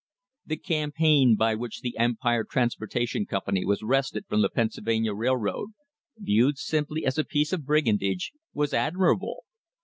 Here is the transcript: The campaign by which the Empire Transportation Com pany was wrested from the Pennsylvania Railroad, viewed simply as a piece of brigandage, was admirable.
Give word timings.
The 0.47 0.57
campaign 0.57 1.35
by 1.35 1.53
which 1.53 1.81
the 1.81 1.95
Empire 1.95 2.43
Transportation 2.43 3.27
Com 3.27 3.41
pany 3.47 3.67
was 3.67 3.83
wrested 3.83 4.25
from 4.27 4.41
the 4.41 4.49
Pennsylvania 4.49 5.13
Railroad, 5.13 5.73
viewed 6.17 6.57
simply 6.57 7.05
as 7.05 7.19
a 7.19 7.23
piece 7.23 7.53
of 7.53 7.67
brigandage, 7.67 8.31
was 8.51 8.73
admirable. 8.73 9.43